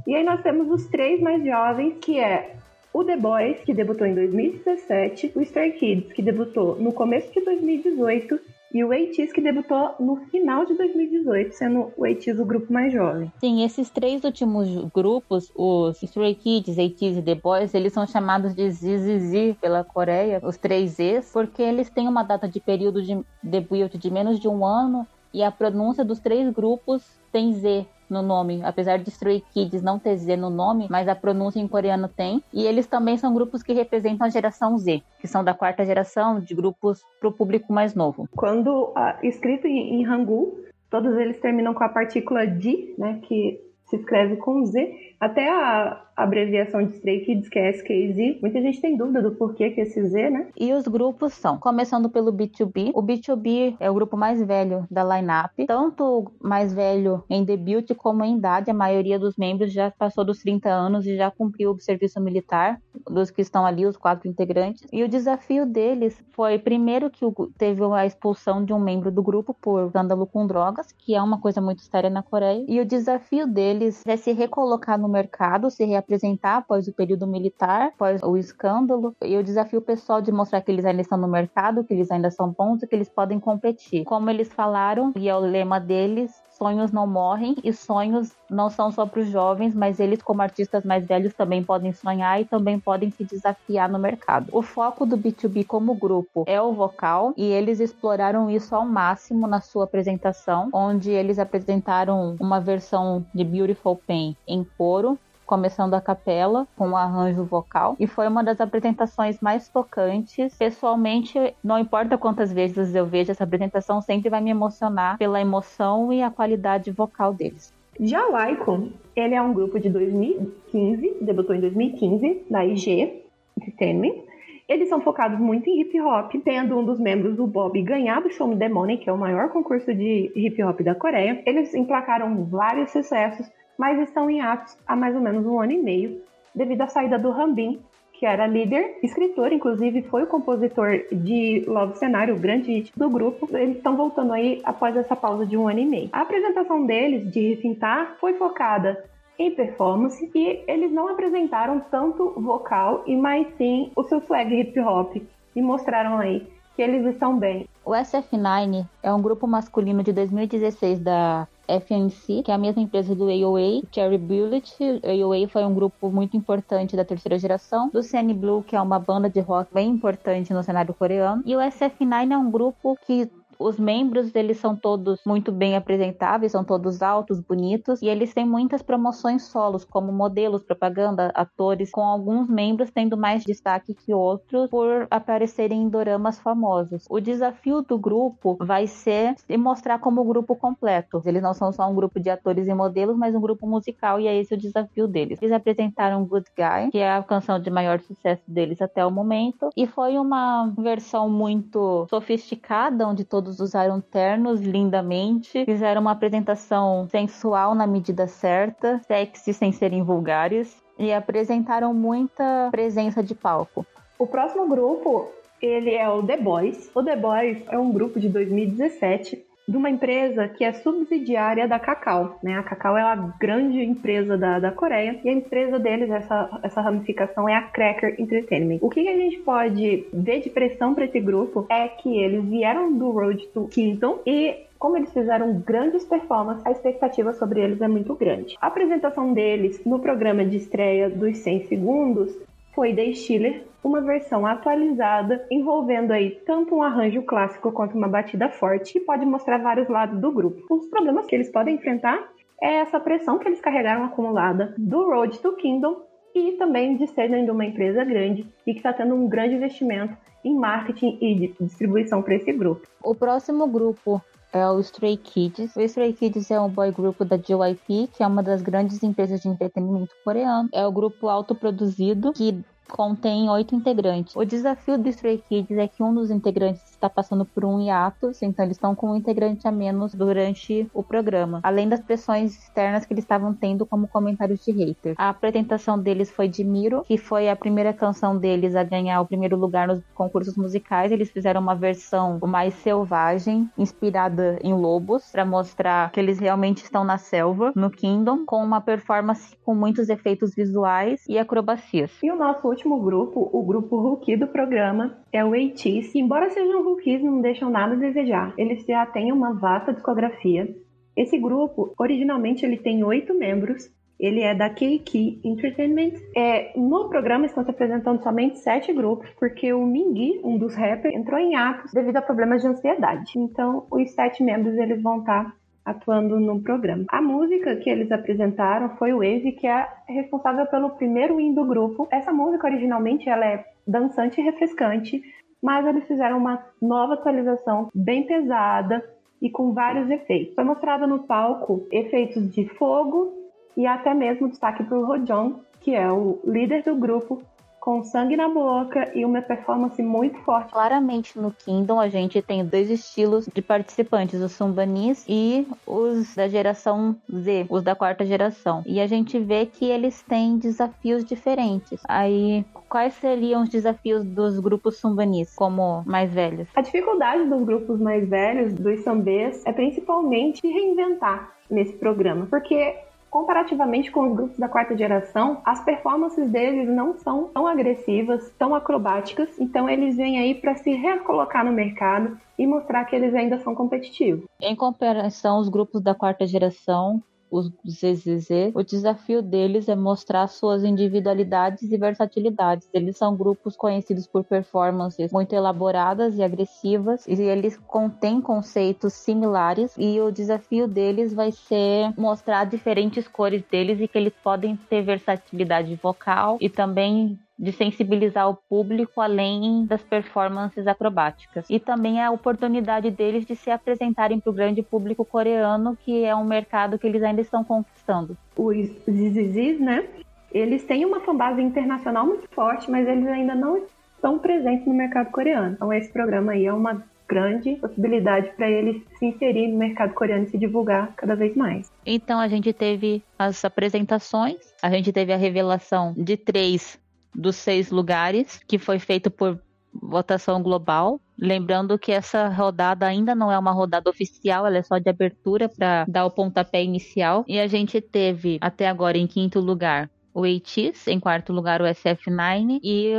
E 0.06 0.14
aí 0.14 0.22
nós 0.22 0.42
temos 0.42 0.70
os 0.70 0.86
três 0.88 1.20
mais 1.20 1.42
jovens, 1.42 1.94
que 2.00 2.20
é 2.20 2.56
o 2.94 3.04
The 3.04 3.16
Boys, 3.16 3.58
que 3.64 3.74
debutou 3.74 4.06
em 4.06 4.14
2017, 4.14 5.32
o 5.34 5.42
Stray 5.42 5.72
Kids, 5.72 6.12
que 6.12 6.22
debutou 6.22 6.76
no 6.76 6.92
começo 6.92 7.30
de 7.32 7.44
2018, 7.44 8.38
e 8.72 8.82
o 8.82 8.92
ATEEZ 8.92 9.32
que 9.32 9.40
debutou 9.40 9.94
no 10.00 10.16
final 10.26 10.64
de 10.64 10.74
2018, 10.74 11.52
sendo 11.52 11.92
o 11.96 12.04
ATEEZ 12.04 12.38
o 12.38 12.44
grupo 12.44 12.72
mais 12.72 12.92
jovem. 12.92 13.32
Sim, 13.38 13.64
esses 13.64 13.90
três 13.90 14.24
últimos 14.24 14.68
grupos, 14.92 15.50
os 15.56 16.00
Stray 16.02 16.36
Kids, 16.36 16.78
ATEEZ 16.78 17.18
e 17.18 17.22
The 17.22 17.34
Boys, 17.34 17.74
eles 17.74 17.92
são 17.92 18.06
chamados 18.06 18.54
de 18.54 18.70
ZZZ 18.70 19.56
pela 19.60 19.84
Coreia, 19.84 20.40
os 20.42 20.56
três 20.56 20.92
Zs, 20.92 21.30
porque 21.32 21.62
eles 21.62 21.90
têm 21.90 22.08
uma 22.08 22.22
data 22.22 22.48
de 22.48 22.60
período 22.60 23.02
de 23.02 23.20
debut 23.42 23.96
de 23.96 24.10
menos 24.10 24.38
de 24.38 24.48
um 24.48 24.64
ano 24.64 25.06
e 25.32 25.42
a 25.42 25.50
pronúncia 25.50 26.04
dos 26.04 26.20
três 26.20 26.48
grupos 26.52 27.04
tem 27.32 27.52
Z 27.52 27.86
no 28.08 28.22
nome, 28.22 28.60
apesar 28.62 28.98
de 28.98 29.08
Stray 29.10 29.42
Kids 29.52 29.82
não 29.82 29.98
ter 29.98 30.16
Z 30.16 30.36
no 30.36 30.50
nome, 30.50 30.86
mas 30.90 31.08
a 31.08 31.14
pronúncia 31.14 31.60
em 31.60 31.68
coreano 31.68 32.08
tem. 32.08 32.42
E 32.52 32.66
eles 32.66 32.86
também 32.86 33.16
são 33.16 33.34
grupos 33.34 33.62
que 33.62 33.72
representam 33.72 34.26
a 34.26 34.30
geração 34.30 34.76
Z, 34.78 35.02
que 35.20 35.26
são 35.26 35.42
da 35.42 35.54
quarta 35.54 35.84
geração, 35.84 36.40
de 36.40 36.54
grupos 36.54 37.04
para 37.20 37.28
o 37.28 37.32
público 37.32 37.72
mais 37.72 37.94
novo. 37.94 38.28
Quando 38.36 38.88
uh, 38.88 38.94
escrito 39.22 39.66
em, 39.66 40.00
em 40.00 40.06
Hangul, 40.06 40.58
todos 40.90 41.16
eles 41.16 41.40
terminam 41.40 41.74
com 41.74 41.84
a 41.84 41.88
partícula 41.88 42.46
di, 42.46 42.94
né, 42.98 43.20
que 43.22 43.60
se 43.94 44.00
escreve 44.00 44.36
com 44.36 44.64
Z, 44.64 45.14
até 45.20 45.48
a 45.48 46.02
abreviação 46.16 46.84
de 46.84 46.94
Stray 46.94 47.24
Kids, 47.24 47.48
que 47.48 47.58
é 47.58 47.70
SKZ, 47.70 48.40
muita 48.40 48.60
gente 48.60 48.80
tem 48.80 48.96
dúvida 48.96 49.22
do 49.22 49.32
porquê 49.32 49.70
que 49.70 49.80
é 49.80 49.84
esse 49.84 50.04
Z, 50.06 50.30
né? 50.30 50.48
E 50.58 50.72
os 50.72 50.86
grupos 50.86 51.32
são, 51.32 51.58
começando 51.58 52.08
pelo 52.08 52.32
B2B, 52.32 52.92
o 52.94 53.02
B2B 53.02 53.76
é 53.80 53.90
o 53.90 53.94
grupo 53.94 54.16
mais 54.16 54.42
velho 54.44 54.86
da 54.90 55.02
lineup, 55.02 55.52
tanto 55.66 56.30
mais 56.40 56.72
velho 56.72 57.24
em 57.28 57.44
debut 57.44 57.94
como 57.96 58.24
em 58.24 58.36
idade, 58.36 58.70
a 58.70 58.74
maioria 58.74 59.18
dos 59.18 59.36
membros 59.36 59.72
já 59.72 59.90
passou 59.90 60.24
dos 60.24 60.38
30 60.38 60.68
anos 60.68 61.06
e 61.06 61.16
já 61.16 61.30
cumpriu 61.30 61.72
o 61.72 61.80
serviço 61.80 62.20
militar, 62.20 62.80
dos 63.08 63.30
que 63.30 63.42
estão 63.42 63.64
ali, 63.64 63.86
os 63.86 63.96
quatro 63.96 64.28
integrantes. 64.28 64.86
E 64.92 65.02
o 65.02 65.08
desafio 65.08 65.66
deles 65.66 66.22
foi, 66.32 66.58
primeiro, 66.58 67.10
que 67.10 67.24
teve 67.56 67.82
a 67.84 68.06
expulsão 68.06 68.64
de 68.64 68.72
um 68.72 68.78
membro 68.78 69.10
do 69.10 69.22
grupo 69.22 69.54
por 69.54 69.86
escândalo 69.86 70.26
com 70.26 70.46
drogas, 70.46 70.92
que 70.92 71.14
é 71.14 71.22
uma 71.22 71.40
coisa 71.40 71.60
muito 71.60 71.82
séria 71.82 72.10
na 72.10 72.22
Coreia, 72.22 72.64
e 72.68 72.80
o 72.80 72.84
desafio 72.84 73.46
deles 73.46 74.02
é 74.06 74.16
se 74.16 74.32
recolocar 74.32 74.98
no 74.98 75.08
mercado, 75.08 75.70
se 75.70 75.84
reapresentar 75.84 76.58
após 76.58 76.88
o 76.88 76.92
período 76.92 77.26
militar, 77.26 77.88
após 77.88 78.22
o 78.22 78.36
escândalo. 78.36 79.14
E 79.22 79.36
o 79.36 79.44
desafio 79.44 79.80
pessoal 79.80 80.20
de 80.20 80.32
mostrar 80.32 80.60
que 80.60 80.70
eles 80.70 80.84
ainda 80.84 81.02
estão 81.02 81.18
no 81.18 81.28
mercado, 81.28 81.84
que 81.84 81.92
eles 81.94 82.10
ainda 82.10 82.30
são 82.30 82.50
bons 82.50 82.82
e 82.82 82.86
que 82.86 82.94
eles 82.94 83.08
podem 83.08 83.38
competir. 83.38 84.04
Como 84.04 84.30
eles 84.30 84.52
falaram, 84.52 85.12
e 85.16 85.28
é 85.28 85.36
o 85.36 85.40
lema 85.40 85.78
deles, 85.78 86.32
sonhos 86.56 86.92
não 86.92 87.06
morrem 87.06 87.56
e 87.62 87.72
sonhos 87.72 88.32
não 88.48 88.70
são 88.70 88.90
só 88.90 89.06
para 89.06 89.20
os 89.20 89.28
jovens, 89.28 89.74
mas 89.74 90.00
eles, 90.00 90.22
como 90.22 90.42
artistas 90.42 90.84
mais 90.84 91.06
velhos, 91.06 91.34
também 91.34 91.62
podem 91.62 91.92
sonhar 91.92 92.40
e 92.40 92.44
também 92.44 92.78
podem 92.78 93.10
se 93.10 93.24
desafiar 93.24 93.88
no 93.88 93.98
mercado. 93.98 94.48
O 94.52 94.62
foco 94.62 95.04
do 95.04 95.16
B2B 95.16 95.66
como 95.66 95.94
grupo 95.94 96.44
é 96.46 96.60
o 96.60 96.72
vocal 96.72 97.32
e 97.36 97.44
eles 97.44 97.80
exploraram 97.80 98.50
isso 98.50 98.74
ao 98.74 98.86
máximo 98.86 99.46
na 99.46 99.60
sua 99.60 99.84
apresentação, 99.84 100.68
onde 100.72 101.10
eles 101.10 101.38
apresentaram 101.38 102.36
uma 102.40 102.60
versão 102.60 103.24
de 103.34 103.44
Beautiful 103.44 103.96
Pain 104.06 104.36
em 104.46 104.64
coro 104.76 105.18
começando 105.44 105.94
a 105.94 106.00
capela 106.00 106.66
com 106.76 106.90
o 106.90 106.96
arranjo 106.96 107.44
vocal 107.44 107.96
e 107.98 108.06
foi 108.06 108.26
uma 108.26 108.42
das 108.42 108.60
apresentações 108.60 109.40
mais 109.40 109.68
tocantes. 109.68 110.54
Pessoalmente, 110.56 111.38
não 111.62 111.78
importa 111.78 112.18
quantas 112.18 112.52
vezes 112.52 112.94
eu 112.94 113.06
vejo 113.06 113.30
essa 113.30 113.44
apresentação, 113.44 114.00
sempre 114.00 114.30
vai 114.30 114.40
me 114.40 114.50
emocionar 114.50 115.18
pela 115.18 115.40
emoção 115.40 116.12
e 116.12 116.22
a 116.22 116.30
qualidade 116.30 116.90
vocal 116.90 117.32
deles. 117.32 117.72
Já 118.00 118.26
o 118.26 118.50
Icon, 118.50 118.88
ele 119.14 119.34
é 119.34 119.42
um 119.42 119.54
grupo 119.54 119.78
de 119.78 119.88
2015, 119.88 121.18
debutou 121.20 121.54
em 121.54 121.60
2015 121.60 122.46
na 122.50 122.64
IG 122.64 123.22
Entertainment. 123.56 124.24
Eles 124.68 124.88
são 124.88 125.00
focados 125.00 125.38
muito 125.38 125.68
em 125.68 125.80
hip 125.80 126.00
hop, 126.00 126.32
tendo 126.42 126.76
um 126.78 126.84
dos 126.84 126.98
membros, 126.98 127.38
o 127.38 127.46
Bob, 127.46 127.80
ganhado 127.82 128.28
o 128.28 128.30
Show 128.30 128.48
Me 128.48 128.56
The 128.56 128.68
Money, 128.68 128.96
que 128.96 129.10
é 129.10 129.12
o 129.12 129.18
maior 129.18 129.50
concurso 129.50 129.94
de 129.94 130.32
hip 130.34 130.60
hop 130.62 130.80
da 130.80 130.94
Coreia. 130.94 131.42
Eles 131.46 131.74
emplacaram 131.74 132.44
vários 132.46 132.90
sucessos, 132.90 133.46
mas 133.78 133.98
estão 134.00 134.28
em 134.30 134.40
atos 134.40 134.76
há 134.86 134.94
mais 134.94 135.14
ou 135.14 135.20
menos 135.20 135.44
um 135.46 135.60
ano 135.60 135.72
e 135.72 135.82
meio, 135.82 136.22
devido 136.54 136.82
à 136.82 136.86
saída 136.86 137.18
do 137.18 137.30
Rambin, 137.30 137.80
que 138.12 138.24
era 138.24 138.46
líder, 138.46 138.98
escritor, 139.02 139.52
inclusive 139.52 140.02
foi 140.02 140.22
o 140.22 140.26
compositor 140.26 141.02
de 141.12 141.64
Love 141.66 141.98
Cenário, 141.98 142.36
o 142.36 142.38
grande 142.38 142.72
hit 142.72 142.92
do 142.96 143.10
grupo. 143.10 143.48
Eles 143.56 143.76
estão 143.76 143.96
voltando 143.96 144.32
aí 144.32 144.60
após 144.64 144.96
essa 144.96 145.16
pausa 145.16 145.44
de 145.44 145.56
um 145.56 145.68
ano 145.68 145.80
e 145.80 145.84
meio. 145.84 146.08
A 146.12 146.20
apresentação 146.20 146.86
deles, 146.86 147.30
de 147.32 147.40
Rifintar, 147.54 148.16
foi 148.20 148.34
focada 148.34 149.04
em 149.36 149.50
performance 149.50 150.30
e 150.32 150.62
eles 150.68 150.92
não 150.92 151.08
apresentaram 151.08 151.80
tanto 151.90 152.32
vocal 152.40 153.02
e 153.04 153.16
mais 153.16 153.48
sim 153.56 153.90
o 153.96 154.04
seu 154.04 154.20
swag 154.20 154.60
hip 154.60 154.78
hop 154.78 155.16
e 155.56 155.60
mostraram 155.60 156.18
aí 156.18 156.46
que 156.76 156.82
eles 156.82 157.04
estão 157.06 157.36
bem. 157.36 157.68
O 157.84 157.90
SF9 157.90 158.86
é 159.02 159.12
um 159.12 159.20
grupo 159.20 159.46
masculino 159.46 160.02
de 160.02 160.12
2016 160.12 161.00
da 161.00 161.48
FNC, 161.68 162.42
que 162.42 162.50
é 162.50 162.54
a 162.54 162.58
mesma 162.58 162.82
empresa 162.82 163.14
do 163.14 163.28
AOA, 163.28 163.82
Cherry 163.92 164.18
Bullet. 164.18 164.74
AOA 165.02 165.48
foi 165.48 165.64
um 165.64 165.74
grupo 165.74 166.10
muito 166.10 166.36
importante 166.36 166.96
da 166.96 167.04
terceira 167.04 167.38
geração. 167.38 167.88
Do 167.90 168.02
CN 168.02 168.34
Blue, 168.34 168.62
que 168.62 168.76
é 168.76 168.80
uma 168.80 168.98
banda 168.98 169.28
de 169.28 169.40
rock 169.40 169.72
bem 169.72 169.90
importante 169.90 170.52
no 170.52 170.62
cenário 170.62 170.94
coreano. 170.94 171.42
E 171.46 171.54
o 171.54 171.58
SF9 171.58 172.32
é 172.32 172.38
um 172.38 172.50
grupo 172.50 172.96
que 173.06 173.30
Os 173.58 173.78
membros, 173.78 174.34
eles 174.34 174.58
são 174.58 174.76
todos 174.76 175.20
muito 175.24 175.52
bem 175.52 175.76
apresentáveis, 175.76 176.52
são 176.52 176.64
todos 176.64 177.02
altos, 177.02 177.40
bonitos, 177.40 178.00
e 178.02 178.08
eles 178.08 178.34
têm 178.34 178.46
muitas 178.46 178.82
promoções 178.82 179.44
solos, 179.44 179.84
como 179.84 180.12
modelos, 180.12 180.62
propaganda, 180.62 181.30
atores, 181.34 181.90
com 181.90 182.02
alguns 182.02 182.48
membros 182.48 182.90
tendo 182.90 183.16
mais 183.16 183.44
destaque 183.44 183.94
que 183.94 184.12
outros 184.14 184.70
por 184.70 185.06
aparecerem 185.10 185.82
em 185.82 185.88
doramas 185.88 186.38
famosos. 186.38 187.06
O 187.08 187.20
desafio 187.20 187.82
do 187.82 187.98
grupo 187.98 188.56
vai 188.60 188.86
ser 188.86 189.34
se 189.36 189.56
mostrar 189.56 189.98
como 189.98 190.24
grupo 190.24 190.54
completo. 190.56 191.22
Eles 191.24 191.42
não 191.42 191.54
são 191.54 191.72
só 191.72 191.88
um 191.88 191.94
grupo 191.94 192.20
de 192.20 192.30
atores 192.30 192.68
e 192.68 192.74
modelos, 192.74 193.16
mas 193.16 193.34
um 193.34 193.40
grupo 193.40 193.66
musical, 193.66 194.20
e 194.20 194.26
é 194.26 194.36
esse 194.36 194.54
o 194.54 194.58
desafio 194.58 195.06
deles. 195.06 195.38
Eles 195.40 195.54
apresentaram 195.54 196.24
Good 196.24 196.46
Guy, 196.56 196.90
que 196.90 196.98
é 196.98 197.12
a 197.12 197.22
canção 197.22 197.58
de 197.60 197.70
maior 197.70 198.00
sucesso 198.00 198.42
deles 198.46 198.80
até 198.80 199.04
o 199.04 199.10
momento, 199.10 199.70
e 199.76 199.86
foi 199.86 200.18
uma 200.18 200.72
versão 200.78 201.28
muito 201.28 202.06
sofisticada, 202.08 203.06
onde 203.06 203.24
todos 203.44 203.60
usaram 203.60 204.00
ternos 204.00 204.62
lindamente, 204.62 205.66
fizeram 205.66 206.00
uma 206.00 206.12
apresentação 206.12 207.06
sensual 207.10 207.74
na 207.74 207.86
medida 207.86 208.26
certa, 208.26 208.98
sexy 209.06 209.52
sem 209.52 209.70
serem 209.70 210.02
vulgares, 210.02 210.82
e 210.98 211.12
apresentaram 211.12 211.92
muita 211.92 212.68
presença 212.70 213.22
de 213.22 213.34
palco. 213.34 213.84
O 214.18 214.26
próximo 214.26 214.66
grupo, 214.66 215.28
ele 215.60 215.94
é 215.94 216.08
o 216.08 216.22
The 216.22 216.38
Boys. 216.38 216.90
O 216.94 217.02
The 217.02 217.16
Boys 217.16 217.62
é 217.68 217.78
um 217.78 217.92
grupo 217.92 218.18
de 218.18 218.30
2017 218.30 219.44
de 219.66 219.76
uma 219.76 219.88
empresa 219.88 220.46
que 220.48 220.62
é 220.62 220.72
subsidiária 220.72 221.66
da 221.66 221.78
Cacau. 221.78 222.38
Né? 222.42 222.56
A 222.58 222.62
Cacau 222.62 222.96
é 222.96 223.02
a 223.02 223.16
grande 223.16 223.82
empresa 223.82 224.36
da, 224.36 224.58
da 224.58 224.70
Coreia 224.70 225.18
e 225.24 225.28
a 225.28 225.32
empresa 225.32 225.78
deles, 225.78 226.10
essa, 226.10 226.60
essa 226.62 226.80
ramificação, 226.80 227.48
é 227.48 227.54
a 227.54 227.62
Cracker 227.62 228.14
Entertainment. 228.18 228.78
O 228.82 228.90
que 228.90 229.08
a 229.08 229.16
gente 229.16 229.38
pode 229.38 230.06
ver 230.12 230.40
de 230.40 230.50
pressão 230.50 230.94
para 230.94 231.06
esse 231.06 231.20
grupo 231.20 231.66
é 231.70 231.88
que 231.88 232.18
eles 232.18 232.44
vieram 232.44 232.92
do 232.92 233.10
Road 233.10 233.46
to 233.48 233.68
Kingdom 233.68 234.20
e 234.26 234.64
como 234.78 234.98
eles 234.98 235.12
fizeram 235.14 235.60
grandes 235.60 236.04
performances, 236.04 236.66
a 236.66 236.70
expectativa 236.70 237.32
sobre 237.32 237.58
eles 237.58 237.80
é 237.80 237.88
muito 237.88 238.14
grande. 238.14 238.54
A 238.60 238.66
apresentação 238.66 239.32
deles 239.32 239.82
no 239.86 239.98
programa 239.98 240.44
de 240.44 240.58
estreia 240.58 241.08
dos 241.08 241.38
100 241.38 241.68
segundos 241.68 242.36
foi 242.74 242.92
Day 242.92 243.14
Stiller, 243.14 243.64
uma 243.82 244.00
versão 244.00 244.44
atualizada 244.44 245.46
envolvendo 245.50 246.12
aí 246.12 246.30
tanto 246.44 246.74
um 246.74 246.82
arranjo 246.82 247.22
clássico 247.22 247.70
quanto 247.70 247.96
uma 247.96 248.08
batida 248.08 248.48
forte 248.48 248.94
que 248.94 249.00
pode 249.00 249.24
mostrar 249.24 249.58
vários 249.58 249.88
lados 249.88 250.20
do 250.20 250.32
grupo. 250.32 250.62
Os 250.68 250.86
problemas 250.86 251.26
que 251.26 251.34
eles 251.34 251.50
podem 251.50 251.76
enfrentar 251.76 252.28
é 252.60 252.76
essa 252.76 252.98
pressão 252.98 253.38
que 253.38 253.46
eles 253.46 253.60
carregaram 253.60 254.04
acumulada 254.04 254.74
do 254.76 255.08
Road 255.08 255.38
to 255.38 255.54
Kingdom 255.56 256.02
e 256.34 256.52
também 256.52 256.96
de 256.96 257.06
serem 257.06 257.44
de 257.44 257.50
uma 257.50 257.64
empresa 257.64 258.04
grande 258.04 258.46
e 258.66 258.72
que 258.72 258.78
está 258.78 258.92
tendo 258.92 259.14
um 259.14 259.28
grande 259.28 259.54
investimento 259.54 260.16
em 260.44 260.54
marketing 260.54 261.18
e 261.20 261.54
distribuição 261.60 262.22
para 262.22 262.34
esse 262.34 262.52
grupo. 262.52 262.86
O 263.02 263.14
próximo 263.14 263.66
grupo 263.66 264.20
é 264.54 264.70
o 264.70 264.78
Stray 264.78 265.16
Kids. 265.16 265.74
O 265.74 265.80
Stray 265.80 266.12
Kids 266.12 266.48
é 266.50 266.60
um 266.60 266.68
boy 266.68 266.92
grupo 266.92 267.24
da 267.24 267.36
JYP, 267.36 268.08
que 268.16 268.22
é 268.22 268.26
uma 268.26 268.42
das 268.42 268.62
grandes 268.62 269.02
empresas 269.02 269.40
de 269.40 269.48
entretenimento 269.48 270.14
coreano. 270.24 270.68
É 270.72 270.86
o 270.86 270.92
grupo 270.92 271.28
autoproduzido 271.28 272.32
que 272.32 272.64
contém 272.88 273.50
oito 273.50 273.74
integrantes. 273.74 274.36
O 274.36 274.44
desafio 274.44 274.96
do 274.96 275.08
Stray 275.08 275.42
Kids 275.48 275.76
é 275.76 275.88
que 275.88 276.02
um 276.02 276.14
dos 276.14 276.30
integrantes 276.30 276.93
está 277.04 277.10
passando 277.10 277.44
por 277.44 277.64
um 277.64 277.80
hiato, 277.80 278.32
então 278.40 278.64
eles 278.64 278.76
estão 278.76 278.94
com 278.94 279.12
um 279.12 279.16
integrante 279.16 279.68
a 279.68 279.72
menos 279.72 280.14
durante 280.14 280.88
o 280.94 281.02
programa, 281.02 281.60
além 281.62 281.88
das 281.88 282.00
pressões 282.00 282.56
externas 282.56 283.04
que 283.04 283.12
eles 283.12 283.24
estavam 283.24 283.52
tendo 283.52 283.84
como 283.84 284.08
comentários 284.08 284.64
de 284.64 284.72
hater. 284.72 285.14
A 285.18 285.28
apresentação 285.28 285.98
deles 285.98 286.30
foi 286.30 286.48
de 286.48 286.64
Miro, 286.64 287.04
que 287.04 287.18
foi 287.18 287.48
a 287.48 287.56
primeira 287.56 287.92
canção 287.92 288.36
deles 288.36 288.74
a 288.74 288.82
ganhar 288.82 289.20
o 289.20 289.26
primeiro 289.26 289.56
lugar 289.56 289.86
nos 289.86 290.02
concursos 290.14 290.56
musicais. 290.56 291.12
Eles 291.12 291.30
fizeram 291.30 291.60
uma 291.60 291.74
versão 291.74 292.38
mais 292.42 292.74
selvagem, 292.74 293.68
inspirada 293.76 294.58
em 294.62 294.72
lobos, 294.72 295.30
para 295.30 295.44
mostrar 295.44 296.10
que 296.10 296.20
eles 296.20 296.38
realmente 296.38 296.82
estão 296.82 297.04
na 297.04 297.18
selva, 297.18 297.72
no 297.76 297.90
Kingdom, 297.90 298.46
com 298.46 298.64
uma 298.64 298.80
performance 298.80 299.56
com 299.64 299.74
muitos 299.74 300.08
efeitos 300.08 300.54
visuais 300.54 301.24
e 301.28 301.38
acrobacias. 301.38 302.10
E 302.22 302.30
o 302.30 302.36
nosso 302.36 302.66
último 302.66 303.00
grupo, 303.00 303.50
o 303.52 303.62
grupo 303.62 304.00
Rookie 304.00 304.36
do 304.36 304.46
programa, 304.46 305.18
é 305.32 305.44
o 305.44 305.52
ATEEZ. 305.52 306.14
Embora 306.14 306.50
sejam 306.50 306.82
rookies, 306.94 307.22
não 307.22 307.40
deixam 307.40 307.70
nada 307.70 307.94
a 307.94 307.98
desejar. 307.98 308.54
Eles 308.56 308.84
já 308.84 309.04
têm 309.06 309.32
uma 309.32 309.52
vasta 309.52 309.92
discografia. 309.92 310.68
Esse 311.16 311.38
grupo, 311.38 311.94
originalmente, 311.98 312.64
ele 312.64 312.76
tem 312.76 313.04
oito 313.04 313.34
membros. 313.34 313.90
Ele 314.18 314.40
é 314.40 314.54
da 314.54 314.70
KK 314.70 315.40
Entertainment. 315.44 316.12
É, 316.36 316.72
no 316.78 317.08
programa 317.08 317.46
estão 317.46 317.64
se 317.64 317.70
apresentando 317.70 318.22
somente 318.22 318.58
sete 318.58 318.92
grupos, 318.92 319.28
porque 319.38 319.72
o 319.72 319.84
Mingi, 319.84 320.40
um 320.44 320.56
dos 320.56 320.74
rappers, 320.74 321.14
entrou 321.14 321.38
em 321.38 321.56
atos 321.56 321.92
devido 321.92 322.16
a 322.16 322.22
problemas 322.22 322.62
de 322.62 322.68
ansiedade. 322.68 323.32
Então, 323.36 323.86
os 323.90 324.10
sete 324.12 324.42
membros 324.42 324.76
eles 324.76 325.02
vão 325.02 325.20
estar 325.20 325.54
atuando 325.84 326.40
no 326.40 326.62
programa. 326.62 327.04
A 327.08 327.20
música 327.20 327.76
que 327.76 327.90
eles 327.90 328.10
apresentaram 328.10 328.96
foi 328.96 329.12
o 329.12 329.18
Wave, 329.18 329.52
que 329.52 329.66
é 329.66 329.86
responsável 330.08 330.66
pelo 330.66 330.90
primeiro 330.90 331.36
win 331.36 331.52
do 331.52 331.66
grupo. 331.66 332.08
Essa 332.10 332.32
música 332.32 332.66
originalmente 332.66 333.28
ela 333.28 333.44
é 333.44 333.64
dançante 333.86 334.40
e 334.40 334.44
refrescante, 334.44 335.22
mas 335.64 335.86
eles 335.86 336.06
fizeram 336.06 336.36
uma 336.36 336.62
nova 336.80 337.14
atualização 337.14 337.88
bem 337.94 338.26
pesada 338.26 339.02
e 339.40 339.48
com 339.48 339.72
vários 339.72 340.10
efeitos. 340.10 340.54
Foi 340.54 340.62
mostrado 340.62 341.06
no 341.06 341.20
palco 341.20 341.86
efeitos 341.90 342.50
de 342.50 342.68
fogo 342.74 343.32
e 343.74 343.86
até 343.86 344.12
mesmo 344.12 344.50
destaque 344.50 344.84
para 344.84 344.98
o 344.98 345.06
Rojong, 345.06 345.56
que 345.80 345.94
é 345.94 346.12
o 346.12 346.38
líder 346.44 346.82
do 346.82 346.94
grupo, 346.94 347.42
com 347.84 348.02
sangue 348.02 348.34
na 348.34 348.48
boca 348.48 349.12
e 349.14 349.26
uma 349.26 349.42
performance 349.42 350.02
muito 350.02 350.38
forte. 350.38 350.72
Claramente 350.72 351.38
no 351.38 351.52
Kingdom 351.52 352.00
a 352.00 352.08
gente 352.08 352.40
tem 352.40 352.64
dois 352.64 352.88
estilos 352.88 353.46
de 353.54 353.60
participantes, 353.60 354.40
os 354.40 354.52
Sumbanis 354.52 355.22
e 355.28 355.66
os 355.86 356.34
da 356.34 356.48
geração 356.48 357.14
Z, 357.30 357.66
os 357.68 357.82
da 357.82 357.94
quarta 357.94 358.24
geração. 358.24 358.82
E 358.86 359.02
a 359.02 359.06
gente 359.06 359.38
vê 359.38 359.66
que 359.66 359.84
eles 359.84 360.22
têm 360.22 360.56
desafios 360.56 361.26
diferentes. 361.26 362.00
Aí, 362.08 362.64
quais 362.88 363.12
seriam 363.14 363.64
os 363.64 363.68
desafios 363.68 364.24
dos 364.24 364.58
grupos 364.58 364.96
Sumbanis, 364.96 365.54
como 365.54 366.02
mais 366.06 366.32
velhos? 366.32 366.66
A 366.74 366.80
dificuldade 366.80 367.44
dos 367.44 367.64
grupos 367.66 368.00
mais 368.00 368.26
velhos, 368.26 368.72
dos 368.72 369.04
sambês, 369.04 369.62
é 369.66 369.74
principalmente 369.74 370.66
reinventar 370.66 371.52
nesse 371.68 371.92
programa, 371.92 372.46
porque 372.46 372.96
comparativamente 373.34 374.12
com 374.12 374.28
os 374.28 374.32
grupos 374.32 374.56
da 374.56 374.68
quarta 374.68 374.96
geração, 374.96 375.60
as 375.64 375.84
performances 375.84 376.48
deles 376.48 376.88
não 376.88 377.18
são 377.18 377.48
tão 377.52 377.66
agressivas, 377.66 378.54
tão 378.56 378.76
acrobáticas, 378.76 379.58
então 379.58 379.90
eles 379.90 380.16
vêm 380.16 380.38
aí 380.38 380.54
para 380.54 380.76
se 380.76 380.92
recolocar 380.92 381.64
no 381.64 381.72
mercado 381.72 382.38
e 382.56 382.64
mostrar 382.64 383.04
que 383.06 383.16
eles 383.16 383.34
ainda 383.34 383.58
são 383.58 383.74
competitivos. 383.74 384.44
Em 384.60 384.76
comparação, 384.76 385.58
os 385.58 385.68
grupos 385.68 386.00
da 386.00 386.14
quarta 386.14 386.46
geração 386.46 387.20
os 387.54 387.70
ZZZ, 387.86 388.72
o 388.74 388.82
desafio 388.82 389.40
deles 389.40 389.88
é 389.88 389.94
mostrar 389.94 390.48
suas 390.48 390.82
individualidades 390.82 391.92
e 391.92 391.96
versatilidades. 391.96 392.88
Eles 392.92 393.16
são 393.16 393.36
grupos 393.36 393.76
conhecidos 393.76 394.26
por 394.26 394.42
performances 394.42 395.30
muito 395.32 395.54
elaboradas 395.54 396.36
e 396.36 396.42
agressivas, 396.42 397.24
e 397.28 397.40
eles 397.40 397.76
contêm 397.86 398.40
conceitos 398.40 399.12
similares, 399.12 399.94
e 399.96 400.20
o 400.20 400.32
desafio 400.32 400.88
deles 400.88 401.32
vai 401.32 401.52
ser 401.52 402.12
mostrar 402.18 402.64
diferentes 402.64 403.28
cores 403.28 403.62
deles 403.70 404.00
e 404.00 404.08
que 404.08 404.18
eles 404.18 404.34
podem 404.42 404.76
ter 404.76 405.02
versatilidade 405.02 405.94
vocal 406.02 406.58
e 406.60 406.68
também 406.68 407.38
de 407.58 407.72
sensibilizar 407.72 408.48
o 408.48 408.56
público 408.56 409.20
além 409.20 409.86
das 409.86 410.02
performances 410.02 410.86
acrobáticas. 410.86 411.66
E 411.70 411.78
também 411.78 412.20
a 412.20 412.30
oportunidade 412.30 413.10
deles 413.10 413.46
de 413.46 413.54
se 413.54 413.70
apresentarem 413.70 414.40
para 414.40 414.50
o 414.50 414.54
grande 414.54 414.82
público 414.82 415.24
coreano, 415.24 415.96
que 416.04 416.24
é 416.24 416.34
um 416.34 416.44
mercado 416.44 416.98
que 416.98 417.06
eles 417.06 417.22
ainda 417.22 417.40
estão 417.40 417.62
conquistando. 417.62 418.36
Os 418.56 418.88
Zizizis, 419.08 419.80
né? 419.80 420.06
Eles 420.52 420.84
têm 420.84 421.04
uma 421.04 421.20
fanbase 421.20 421.60
internacional 421.60 422.26
muito 422.26 422.48
forte, 422.50 422.90
mas 422.90 423.08
eles 423.08 423.26
ainda 423.26 423.54
não 423.54 423.84
estão 424.14 424.38
presentes 424.38 424.86
no 424.86 424.94
mercado 424.94 425.30
coreano. 425.30 425.74
Então 425.74 425.92
esse 425.92 426.12
programa 426.12 426.52
aí 426.52 426.66
é 426.66 426.72
uma 426.72 427.02
grande 427.28 427.76
possibilidade 427.76 428.50
para 428.56 428.70
eles 428.70 429.02
se 429.18 429.26
inserir 429.26 429.68
no 429.68 429.78
mercado 429.78 430.12
coreano 430.14 430.44
e 430.44 430.50
se 430.50 430.58
divulgar 430.58 431.12
cada 431.16 431.34
vez 431.34 431.56
mais. 431.56 431.90
Então 432.04 432.38
a 432.38 432.48
gente 432.48 432.72
teve 432.72 433.22
as 433.38 433.64
apresentações, 433.64 434.74
a 434.82 434.90
gente 434.90 435.12
teve 435.12 435.32
a 435.32 435.36
revelação 435.36 436.14
de 436.16 436.36
três 436.36 436.98
dos 437.34 437.56
seis 437.56 437.90
lugares, 437.90 438.60
que 438.66 438.78
foi 438.78 438.98
feito 438.98 439.30
por 439.30 439.60
votação 439.92 440.62
global. 440.62 441.20
Lembrando 441.38 441.98
que 441.98 442.12
essa 442.12 442.48
rodada 442.48 443.06
ainda 443.06 443.34
não 443.34 443.50
é 443.50 443.58
uma 443.58 443.72
rodada 443.72 444.08
oficial, 444.08 444.66
ela 444.66 444.78
é 444.78 444.82
só 444.82 444.98
de 444.98 445.08
abertura 445.08 445.68
para 445.68 446.04
dar 446.06 446.24
o 446.26 446.30
pontapé 446.30 446.82
inicial. 446.82 447.44
E 447.48 447.58
a 447.58 447.66
gente 447.66 448.00
teve 448.00 448.58
até 448.60 448.88
agora 448.88 449.18
em 449.18 449.26
quinto 449.26 449.60
lugar 449.60 450.10
o 450.32 450.44
ATEEZ, 450.44 451.06
em 451.08 451.20
quarto 451.20 451.52
lugar 451.52 451.80
o 451.80 451.84
SF9 451.84 452.80
e 452.82 453.12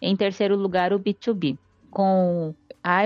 em 0.00 0.16
terceiro 0.16 0.54
lugar 0.56 0.92
o 0.92 1.00
B2B. 1.00 1.56
Com 1.90 2.54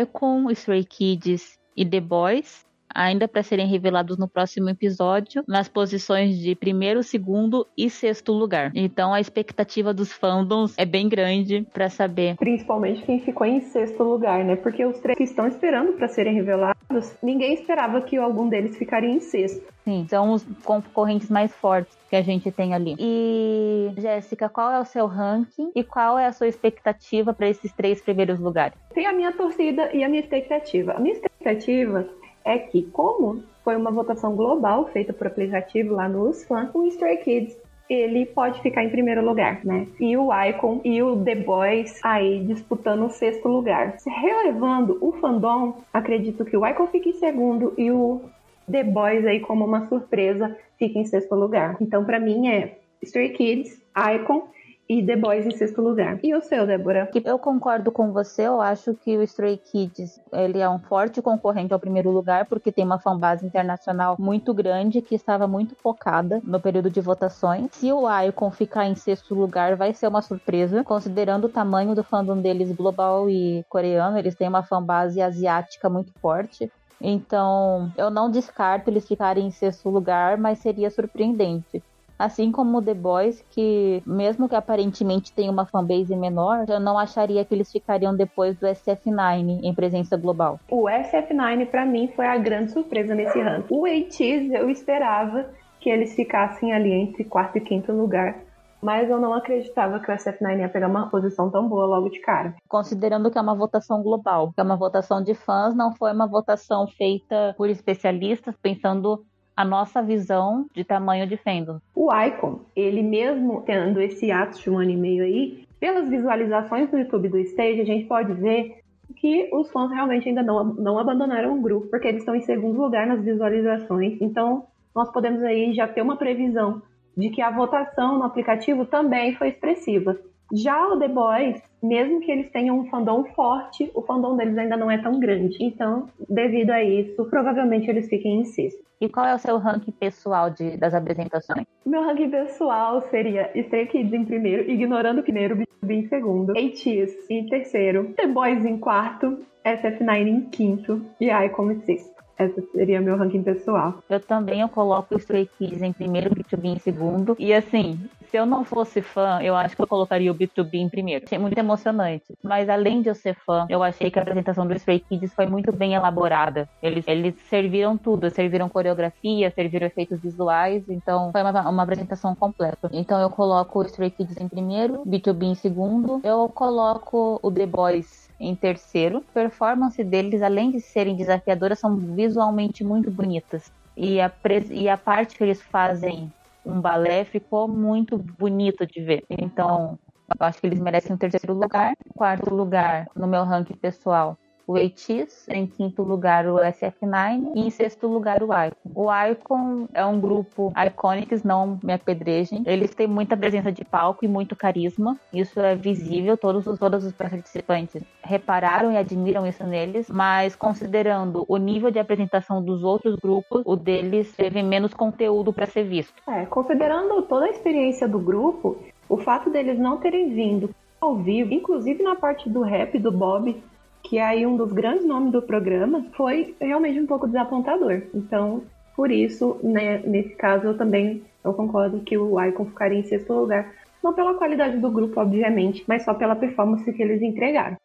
Icon, 0.01 0.51
Stray 0.51 0.85
Kids 0.85 1.59
e 1.77 1.87
The 1.87 2.01
Boys 2.01 2.67
ainda 2.95 3.29
para 3.29 3.43
serem 3.43 3.67
revelados 3.67 4.19
no 4.19 4.29
próximo 4.29 4.69
episódio, 4.69 5.45
nas 5.47 5.69
posições 5.69 6.39
de 6.39 6.55
primeiro, 6.55 7.03
segundo 7.03 7.67
e 7.77 7.89
sexto 7.91 8.33
lugar. 8.33 8.71
Então 8.75 9.13
a 9.13 9.21
expectativa 9.21 9.93
dos 9.93 10.13
fandoms 10.13 10.75
é 10.77 10.85
bem 10.85 11.09
grande 11.09 11.67
para 11.73 11.89
saber. 11.89 12.37
Principalmente 12.37 13.03
quem 13.03 13.21
ficou 13.21 13.47
em 13.47 13.61
sexto 13.61 14.03
lugar, 14.03 14.45
né? 14.45 14.57
Porque 14.57 14.85
os 14.85 14.99
três 14.99 15.17
que 15.17 15.25
estão 15.25 15.47
esperando 15.47 15.93
para 15.93 16.09
serem 16.09 16.35
revelados, 16.35 17.17
ninguém 17.23 17.55
esperava 17.55 18.01
que 18.01 18.17
algum 18.17 18.49
deles 18.49 18.77
ficaria 18.77 19.11
em 19.11 19.21
sexto. 19.21 19.73
Sim, 19.85 20.07
são 20.09 20.33
os 20.33 20.45
concorrentes 20.65 21.29
mais 21.29 21.53
fortes 21.53 21.97
que 22.09 22.15
a 22.15 22.23
gente 22.23 22.51
tem 22.53 22.73
ali. 22.73 22.95
E, 22.99 23.91
Jéssica, 23.97 24.49
qual 24.49 24.71
é 24.71 24.79
o 24.79 24.85
seu 24.85 25.07
ranking 25.07 25.73
e 25.75 25.83
qual 25.83 26.19
é 26.19 26.27
a 26.27 26.33
sua 26.33 26.47
expectativa 26.47 27.35
para 27.35 27.49
esses 27.49 27.73
três 27.73 28.01
primeiros 28.01 28.39
lugares? 28.39 28.79
Tem 28.95 29.07
a 29.07 29.13
minha 29.13 29.33
torcida 29.33 29.91
e 29.93 30.05
a 30.05 30.09
minha 30.09 30.21
expectativa. 30.21 30.93
A 30.93 31.01
minha 31.01 31.15
expectativa 31.15 32.09
é 32.45 32.59
que, 32.59 32.83
como 32.83 33.43
foi 33.65 33.77
uma 33.77 33.91
votação 33.91 34.35
global 34.35 34.87
feita 34.89 35.13
por 35.13 35.27
aplicativo 35.27 35.95
lá 35.95 36.09
nos 36.09 36.45
fãs, 36.45 36.71
o 36.75 36.85
Stray 36.87 37.19
Kids 37.19 37.57
ele 37.89 38.25
pode 38.25 38.61
ficar 38.63 38.83
em 38.85 38.91
primeiro 38.91 39.25
lugar, 39.25 39.65
né? 39.65 39.87
E 40.01 40.17
o 40.17 40.31
Icon 40.33 40.81
e 40.85 41.03
o 41.03 41.23
The 41.23 41.35
Boys 41.35 42.01
aí 42.03 42.43
disputando 42.45 43.05
o 43.05 43.11
sexto 43.11 43.49
lugar. 43.49 43.97
Relevando 44.07 44.97
o 45.01 45.13
fandom, 45.13 45.83
acredito 45.93 46.45
que 46.45 46.57
o 46.57 46.67
Icon 46.67 46.87
fique 46.87 47.11
em 47.11 47.15
segundo 47.15 47.75
e 47.77 47.91
o 47.91 48.23
The 48.71 48.85
Boys 48.85 49.27
aí 49.27 49.41
como 49.41 49.65
uma 49.65 49.87
surpresa 49.89 50.57
fica 50.79 50.99
em 50.99 51.05
sexto 51.05 51.35
lugar. 51.35 51.77
Então 51.81 52.05
para 52.05 52.19
mim 52.19 52.49
é 52.49 52.79
Stray 53.03 53.31
Kids, 53.31 53.79
Icon 54.15 54.49
e 54.93 55.07
The 55.07 55.17
Boys 55.17 55.47
em 55.47 55.51
sexto 55.53 55.81
lugar. 55.81 56.19
E 56.23 56.35
o 56.35 56.43
seu, 56.43 56.67
Débora? 56.67 57.11
Eu 57.25 57.39
concordo 57.39 57.91
com 57.91 58.13
você, 58.13 58.43
eu 58.43 58.61
acho 58.61 58.93
que 58.95 59.17
o 59.17 59.23
Stray 59.23 59.57
Kids 59.57 60.21
ele 60.31 60.59
é 60.59 60.69
um 60.69 60.79
forte 60.79 61.23
concorrente 61.23 61.73
ao 61.73 61.81
primeiro 61.81 62.11
lugar, 62.11 62.45
porque 62.45 62.71
tem 62.71 62.85
uma 62.85 62.99
fanbase 62.99 63.47
internacional 63.47 64.17
muito 64.19 64.53
grande 64.53 65.01
que 65.01 65.15
estava 65.15 65.47
muito 65.47 65.75
focada 65.75 66.43
no 66.45 66.61
período 66.61 66.91
de 66.91 67.01
votações. 67.01 67.71
Se 67.73 67.91
o 67.91 68.03
Icon 68.23 68.51
ficar 68.51 68.87
em 68.87 68.95
sexto 68.95 69.35
lugar, 69.35 69.77
vai 69.77 69.95
ser 69.95 70.09
uma 70.09 70.21
surpresa, 70.21 70.85
considerando 70.85 71.47
o 71.47 71.51
tamanho 71.51 71.95
do 71.95 72.05
fandom 72.05 72.39
deles 72.39 72.71
global 72.73 73.31
e 73.31 73.65
coreano, 73.71 74.19
eles 74.19 74.35
têm 74.35 74.49
uma 74.49 74.63
fanbase 74.63 75.23
asiática 75.23 75.89
muito 75.89 76.13
forte. 76.21 76.71
Então, 77.01 77.91
eu 77.97 78.11
não 78.11 78.31
descarto 78.31 78.91
eles 78.91 79.09
ficarem 79.09 79.47
em 79.47 79.51
sexto 79.51 79.89
lugar, 79.89 80.37
mas 80.37 80.59
seria 80.59 80.91
surpreendente. 80.91 81.83
Assim 82.23 82.53
como 82.53 82.79
o 82.79 82.83
The 82.83 82.95
Boys, 82.95 83.45
que 83.51 84.01
mesmo 84.07 84.49
que 84.49 84.55
aparentemente 84.55 85.33
tenha 85.33 85.51
uma 85.51 85.67
fanbase 85.67 86.15
menor, 86.15 86.67
eu 86.69 86.79
não 86.79 86.97
acharia 86.97 87.45
que 87.45 87.53
eles 87.53 87.73
ficariam 87.73 88.15
depois 88.15 88.57
do 88.57 88.65
SF9 88.65 89.59
em 89.61 89.75
presença 89.75 90.17
global. 90.17 90.61
O 90.71 90.85
SF9 90.85 91.67
para 91.67 91.85
mim 91.85 92.13
foi 92.15 92.27
a 92.27 92.39
grande 92.39 92.71
surpresa 92.71 93.13
nesse 93.13 93.41
ranking. 93.41 93.75
O 93.75 93.85
ATEEZ 93.85 94.53
eu 94.53 94.71
esperava 94.71 95.51
que 95.81 95.91
eles 95.91 96.15
ficassem 96.15 96.73
ali 96.73 96.93
entre 96.93 97.25
quarto 97.25 97.59
e 97.59 97.61
quinto 97.61 97.91
lugar 97.91 98.37
mas 98.83 99.09
eu 99.09 99.21
não 99.21 99.33
acreditava 99.33 100.01
que 100.01 100.11
o 100.11 100.15
SF9 100.15 100.59
ia 100.59 100.69
pegar 100.69 100.89
uma 100.89 101.09
posição 101.09 101.49
tão 101.49 101.69
boa 101.69 101.87
logo 101.87 102.09
de 102.09 102.19
cara. 102.19 102.53
Considerando 102.69 103.31
que 103.31 103.39
é 103.39 103.41
uma 103.41 103.55
votação 103.55 104.03
global, 104.03 104.53
que 104.53 104.61
é 104.61 104.65
uma 104.65 104.77
votação 104.77 105.23
de 105.23 105.35
fãs, 105.35 105.73
não 105.73 105.93
foi 105.93 106.13
uma 106.13 106.27
votação 106.27 106.89
feita 106.89 107.55
por 107.57 107.71
especialistas 107.71 108.57
pensando 108.61 109.25
a 109.57 109.65
nossa 109.65 110.03
visão 110.03 110.67
de 110.75 110.85
tamanho 110.85 111.27
de 111.27 111.37
fandom. 111.37 111.79
O 111.95 112.15
Icon, 112.15 112.61
ele 112.75 113.03
mesmo 113.03 113.63
tendo 113.63 114.01
esse 114.01 114.31
ato 114.31 114.59
de 114.59 114.71
um 114.71 114.79
ano 114.79 114.91
e 114.91 114.97
meio 114.97 115.25
aí, 115.25 115.67
pelas 115.79 116.09
visualizações 116.09 116.91
no 116.91 116.99
YouTube 116.99 117.29
do 117.29 117.39
Stage, 117.39 117.81
a 117.81 117.85
gente 117.85 118.07
pode 118.07 118.33
ver 118.35 118.83
que 119.17 119.51
os 119.53 119.71
fãs 119.71 119.91
realmente 119.91 120.29
ainda 120.29 120.43
não, 120.43 120.65
não 120.65 120.99
abandonaram 120.99 121.59
o 121.59 121.61
grupo, 121.61 121.89
porque 121.89 122.09
eles 122.09 122.21
estão 122.21 122.35
em 122.35 122.41
segundo 122.41 122.81
lugar 122.81 123.07
nas 123.07 123.23
visualizações. 123.23 124.17
Então, 124.21 124.65
nós 124.95 125.11
podemos 125.13 125.43
aí 125.43 125.73
já 125.75 125.87
ter 125.87 126.03
uma 126.03 126.17
previsão 126.17 126.83
de 127.17 127.31
que 127.31 127.43
a 127.43 127.51
votação 127.51 128.19
no 128.19 128.25
aplicativo 128.25 128.87
também 128.87 129.35
foi 129.35 129.49
expressiva. 129.49 130.17
Já 130.53 130.87
o 130.89 130.99
The 130.99 131.09
Boys, 131.09 131.63
mesmo 131.83 132.21
que 132.21 132.31
eles 132.31 132.51
tenham 132.51 132.79
um 132.79 132.85
fandom 132.91 133.25
forte, 133.35 133.91
o 133.95 134.03
fandom 134.03 134.37
deles 134.37 134.59
ainda 134.59 134.77
não 134.77 134.91
é 134.91 134.99
tão 134.99 135.19
grande. 135.19 135.57
Então, 135.61 136.07
devido 136.29 136.71
a 136.71 136.85
isso, 136.85 137.25
provavelmente 137.31 137.89
eles 137.89 138.07
fiquem 138.07 138.41
em 138.41 138.45
sexto. 138.45 138.83
E 139.01 139.09
qual 139.09 139.27
é 139.27 139.35
o 139.35 139.39
seu 139.39 139.57
ranking 139.57 139.91
pessoal 139.93 140.51
de, 140.51 140.77
das 140.77 140.93
apresentações? 140.93 141.67
Meu 141.87 142.03
ranking 142.03 142.31
pessoal 142.31 143.03
seria 143.11 143.51
Stray 143.55 143.87
Kids 143.87 144.13
em 144.13 144.25
primeiro, 144.25 144.71
ignorando 144.71 145.21
o 145.21 145.23
primeiro, 145.23 145.57
B 145.83 145.95
em 145.95 146.07
segundo, 146.07 146.51
ATEEZ 146.51 147.31
em 147.31 147.47
terceiro, 147.47 148.13
The 148.15 148.27
Boys 148.27 148.65
em 148.65 148.79
quarto, 148.79 149.39
SF9 149.65 150.29
em 150.29 150.41
quinto 150.43 151.03
e 151.19 151.31
Icon 151.31 151.73
em 151.73 151.81
sexto. 151.81 152.23
Esse 152.39 152.63
seria 152.73 153.01
meu 153.01 153.17
ranking 153.17 153.43
pessoal. 153.43 154.03
Eu 154.09 154.21
também 154.21 154.61
eu 154.61 154.69
coloco 154.69 155.15
o 155.15 155.19
Stray 155.19 155.49
Kids 155.59 155.83
em 155.83 155.93
primeiro, 155.93 156.31
B2B 156.31 156.65
em 156.65 156.79
segundo. 156.79 157.37
E 157.39 157.53
assim, 157.53 157.99
se 158.33 158.39
eu 158.39 158.47
não 158.47 158.65
fosse 158.65 159.03
fã, 159.03 159.43
eu 159.43 159.55
acho 159.55 159.77
que 159.77 159.83
eu 159.83 159.87
colocaria 159.87 160.33
o 160.33 160.35
B2B 160.35 160.77
em 160.77 160.89
primeiro. 160.89 161.23
Achei 161.27 161.37
muito 161.37 161.59
emocionante. 161.59 162.33
Mas 162.43 162.67
além 162.67 163.03
de 163.03 163.11
eu 163.11 163.15
ser 163.15 163.37
fã, 163.45 163.67
eu 163.69 163.83
achei 163.83 164.11
que 164.11 164.19
a 164.19 164.23
apresentação 164.23 164.67
do 164.67 164.73
Stray 164.73 165.01
Kids 165.01 165.35
foi 165.35 165.45
muito 165.45 165.71
bem 165.71 165.93
elaborada. 165.93 166.67
Eles, 166.83 167.07
eles 167.07 167.35
serviram 167.51 167.99
tudo, 167.99 168.31
serviram 168.31 168.71
coreografia, 168.71 169.51
serviram 169.51 169.87
efeitos 169.87 170.19
visuais, 170.19 170.83
então 170.89 171.31
foi 171.31 171.43
uma, 171.43 171.69
uma 171.69 171.83
apresentação 171.83 172.35
completa. 172.35 172.89
Então 172.91 173.21
eu 173.21 173.29
coloco 173.29 173.81
o 173.81 173.83
Stray 173.83 174.11
Kids 174.11 174.39
em 174.39 174.49
primeiro, 174.49 175.03
B2B 175.07 175.43
em 175.43 175.55
segundo. 175.55 176.19
Eu 176.25 176.49
coloco 176.49 177.39
o 177.43 177.53
The 177.53 177.67
Boys 177.67 178.31
em 178.41 178.55
terceiro. 178.55 179.19
A 179.19 179.33
performance 179.35 180.03
deles, 180.03 180.41
além 180.41 180.71
de 180.71 180.81
serem 180.81 181.15
desafiadoras, 181.15 181.79
são 181.79 181.95
visualmente 181.97 182.83
muito 182.83 183.11
bonitas. 183.11 183.71
E 183.95 184.23
a, 184.23 184.33
e 184.71 184.89
a 184.89 184.97
parte 184.97 185.37
que 185.37 185.45
eles 185.45 185.61
fazem 185.61 186.33
um 186.65 186.81
balé 186.81 187.25
ficou 187.25 187.69
muito 187.69 188.19
bonito 188.19 188.87
de 188.87 189.03
ver. 189.03 189.25
Então, 189.29 189.99
eu 190.29 190.47
acho 190.47 190.61
que 190.61 190.67
eles 190.67 190.81
merecem 190.81 191.15
o 191.15 191.19
terceiro 191.19 191.55
lugar. 191.55 191.93
Quarto 192.15 192.55
lugar 192.55 193.07
no 193.15 193.27
meu 193.27 193.45
ranking 193.45 193.77
pessoal, 193.77 194.37
o 194.67 194.77
ATEEZ, 194.77 195.49
em 195.49 195.67
quinto 195.67 196.03
lugar 196.03 196.47
o 196.47 196.57
SF9 196.57 197.53
e 197.55 197.67
em 197.67 197.71
sexto 197.71 198.07
lugar 198.07 198.43
o 198.43 198.47
Icon. 198.47 198.91
O 198.95 199.09
Icon 199.13 199.89
é 199.93 200.05
um 200.05 200.21
grupo 200.21 200.73
Iconics, 200.77 201.43
não 201.43 201.79
me 201.83 201.93
apedrejem. 201.93 202.63
Eles 202.67 202.95
têm 202.95 203.07
muita 203.07 203.37
presença 203.37 203.73
de 203.73 203.85
palco 203.85 204.25
e 204.25 204.29
muito 204.29 204.55
carisma. 204.55 205.19
Isso 205.33 205.61
é 205.61 205.75
visível, 205.75 206.37
todos 206.37 206.67
os, 206.67 206.79
todos 206.79 207.05
os 207.05 207.13
participantes 207.13 208.03
repararam 208.23 208.93
e 208.93 208.97
admiram 208.97 209.47
isso 209.47 209.65
neles, 209.65 210.09
mas 210.09 210.55
considerando 210.55 211.45
o 211.49 211.57
nível 211.57 211.91
de 211.91 211.99
apresentação 211.99 212.63
dos 212.63 212.83
outros 212.83 213.17
grupos, 213.17 213.63
o 213.65 213.77
deles 213.77 214.33
teve 214.35 214.63
menos 214.63 214.95
conteúdo 214.95 215.53
para 215.53 215.67
ser 215.67 215.85
visto. 215.85 216.15
É, 216.29 216.47
considerando 216.47 217.23
toda 217.23 217.47
a 217.47 217.51
experiência 217.51 218.09
do 218.09 218.19
grupo, 218.19 218.77
o 219.09 219.17
fato 219.17 219.51
deles 219.51 219.79
não 219.79 219.99
terem 219.99 220.35
vindo 220.35 220.71
ao 221.01 221.17
vivo, 221.17 221.53
inclusive 221.53 222.03
na 222.03 222.15
parte 222.15 222.49
do 222.49 222.63
rap 222.63 222.97
do 222.99 223.11
Bob, 223.11 223.61
que 224.03 224.19
aí 224.19 224.47
um 224.47 224.57
dos 224.57 224.73
grandes 224.73 225.07
nomes 225.07 225.33
do 225.33 225.43
programa, 225.43 226.05
foi 226.17 226.55
realmente 226.61 227.01
um 227.01 227.07
pouco 227.07 227.27
desapontador. 227.27 228.03
Então, 228.15 228.63
por 228.97 229.11
isso, 229.11 229.59
né, 229.63 229.99
nesse 229.99 230.35
caso, 230.37 230.67
eu 230.67 230.77
também 230.77 231.23
eu 231.45 231.53
concordo 231.53 232.01
que 232.01 232.17
o 232.17 232.41
Icon 232.41 232.67
ficaria 232.67 232.99
em 232.99 233.05
sexto 233.05 233.33
lugar. 233.33 233.73
Não 234.03 234.13
pela 234.13 234.35
qualidade 234.35 234.79
do 234.79 234.91
grupo, 234.91 235.21
obviamente, 235.21 235.85
mas 235.87 236.05
só 236.05 236.15
pela 236.15 236.37
performance 236.37 236.93
que 236.93 237.03
eles 237.03 237.23
entregaram. 237.23 237.77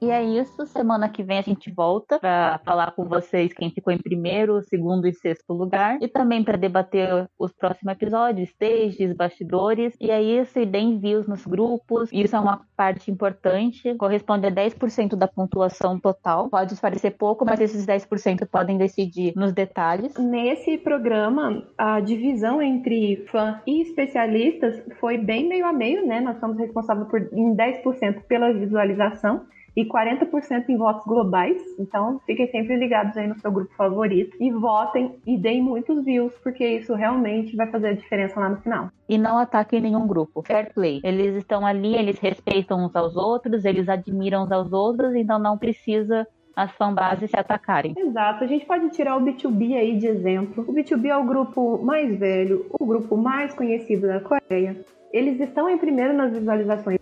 E 0.00 0.10
é 0.10 0.22
isso. 0.22 0.66
Semana 0.66 1.08
que 1.08 1.22
vem 1.22 1.38
a 1.38 1.42
gente 1.42 1.72
volta 1.72 2.18
para 2.18 2.60
falar 2.64 2.92
com 2.92 3.04
vocês 3.04 3.52
quem 3.52 3.70
ficou 3.70 3.92
em 3.92 3.98
primeiro, 3.98 4.62
segundo 4.62 5.06
e 5.06 5.12
sexto 5.12 5.52
lugar. 5.52 5.98
E 6.00 6.08
também 6.08 6.42
para 6.44 6.58
debater 6.58 7.28
os 7.38 7.52
próximos 7.52 7.92
episódios, 7.92 8.50
stages, 8.50 9.14
bastidores. 9.14 9.94
E 10.00 10.10
é 10.10 10.22
isso. 10.22 10.58
E 10.58 10.66
deem 10.66 10.98
views 10.98 11.26
nos 11.26 11.46
grupos. 11.46 12.10
Isso 12.12 12.36
é 12.36 12.38
uma 12.38 12.60
parte 12.76 13.10
importante. 13.10 13.94
Corresponde 13.94 14.46
a 14.46 14.50
10% 14.50 15.16
da 15.16 15.26
pontuação 15.26 15.98
total. 15.98 16.48
Pode 16.50 16.74
parecer 16.76 17.12
pouco, 17.12 17.44
mas 17.44 17.60
esses 17.60 17.86
10% 17.86 18.46
podem 18.50 18.76
decidir 18.76 19.32
nos 19.36 19.52
detalhes. 19.52 20.14
Nesse 20.18 20.78
programa, 20.78 21.66
a 21.78 22.00
divisão 22.00 22.60
entre 22.60 23.24
fã 23.30 23.60
e 23.66 23.82
especialistas 23.82 24.82
foi 25.00 25.16
bem 25.16 25.48
meio 25.48 25.66
a 25.66 25.72
meio, 25.72 26.06
né? 26.06 26.20
Nós 26.20 26.38
somos 26.40 26.58
responsáveis 26.58 27.08
por 27.08 27.20
em 27.32 27.56
10% 27.56 28.22
pela 28.26 28.52
visualização 28.52 29.46
e 29.76 29.84
40% 29.84 30.68
em 30.68 30.76
votos 30.76 31.04
globais. 31.04 31.60
Então, 31.78 32.20
fiquem 32.26 32.48
sempre 32.48 32.76
ligados 32.76 33.16
aí 33.16 33.26
no 33.26 33.38
seu 33.38 33.50
grupo 33.50 33.74
favorito 33.74 34.36
e 34.40 34.50
votem 34.50 35.16
e 35.26 35.36
deem 35.36 35.62
muitos 35.62 36.04
views, 36.04 36.32
porque 36.42 36.66
isso 36.66 36.94
realmente 36.94 37.56
vai 37.56 37.70
fazer 37.70 37.88
a 37.88 37.94
diferença 37.94 38.38
lá 38.38 38.48
no 38.48 38.56
final. 38.58 38.88
E 39.08 39.18
não 39.18 39.38
ataquem 39.38 39.80
nenhum 39.80 40.06
grupo. 40.06 40.42
Fair 40.42 40.72
play. 40.72 41.00
Eles 41.04 41.36
estão 41.36 41.66
ali, 41.66 41.94
eles 41.94 42.18
respeitam 42.18 42.84
uns 42.84 42.94
aos 42.94 43.16
outros, 43.16 43.64
eles 43.64 43.88
admiram 43.88 44.44
uns 44.44 44.52
aos 44.52 44.72
outros, 44.72 45.14
então 45.14 45.38
não 45.38 45.58
precisa 45.58 46.26
as 46.56 46.70
fanbases 46.72 47.30
se 47.30 47.38
atacarem. 47.38 47.94
Exato, 47.96 48.44
a 48.44 48.46
gente 48.46 48.64
pode 48.64 48.88
tirar 48.90 49.16
o 49.16 49.20
B2B 49.20 49.76
aí 49.76 49.98
de 49.98 50.06
exemplo. 50.06 50.64
O 50.66 50.72
B2B 50.72 51.06
é 51.06 51.16
o 51.16 51.24
grupo 51.24 51.82
mais 51.82 52.16
velho, 52.18 52.66
o 52.78 52.86
grupo 52.86 53.16
mais 53.16 53.52
conhecido 53.54 54.06
da 54.06 54.20
Coreia. 54.20 54.76
Eles 55.12 55.40
estão 55.40 55.68
em 55.68 55.78
primeiro 55.78 56.12
nas 56.12 56.32
visualizações, 56.32 56.98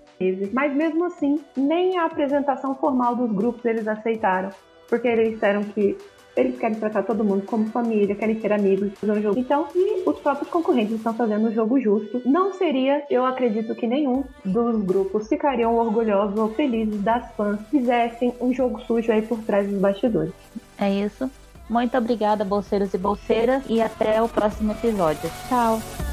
mas 0.52 0.75
mesmo 0.75 1.05
assim, 1.05 1.41
nem 1.57 1.99
a 1.99 2.05
apresentação 2.07 2.75
formal 2.75 3.14
dos 3.17 3.31
grupos 3.33 3.64
eles 3.64 3.87
aceitaram. 3.87 4.50
porque 4.88 5.09
eles 5.09 5.31
disseram 5.31 5.62
que 5.62 5.97
eles 6.37 6.59
querem 6.59 6.79
tratar 6.79 7.02
todo 7.02 7.25
mundo 7.25 7.45
como 7.47 7.67
família, 7.67 8.14
querem 8.14 8.41
ser 8.41 8.52
amigos, 8.52 8.93
fazer 8.99 9.12
um 9.12 9.23
jogo. 9.23 9.38
Então, 9.38 9.67
se 9.71 10.02
os 10.05 10.19
próprios 10.19 10.50
concorrentes 10.50 10.97
estão 10.97 11.14
fazendo 11.14 11.49
um 11.49 11.52
jogo 11.52 11.81
justo, 11.81 12.23
não 12.25 12.52
seria, 12.52 13.02
eu 13.11 13.25
acredito 13.25 13.75
que 13.75 13.87
nenhum 13.87 14.25
dos 14.45 14.83
grupos 14.83 15.29
ficariam 15.29 15.75
orgulhosos 15.76 16.38
ou 16.38 16.50
felizes 16.50 17.00
das 17.02 17.31
fãs 17.37 17.59
fizessem 17.71 18.35
um 18.41 18.52
jogo 18.52 18.81
sujo 18.83 19.11
aí 19.12 19.23
por 19.23 19.38
trás 19.43 19.69
dos 19.69 19.79
bastidores. 19.79 20.33
É 20.79 20.91
isso. 20.91 21.31
Muito 21.69 21.97
obrigada, 21.97 22.45
bolseiros 22.45 22.93
e 22.93 22.99
bolseiras, 22.99 23.62
e 23.69 23.81
até 23.81 24.21
o 24.23 24.29
próximo 24.29 24.73
episódio. 24.73 25.31
Tchau! 25.49 26.12